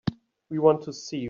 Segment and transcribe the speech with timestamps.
[0.49, 1.19] We want to see you.